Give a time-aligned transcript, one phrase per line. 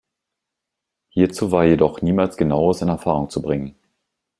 [1.09, 3.75] Hierzu war jedoch niemals Genaueres in Erfahrung zu bringen.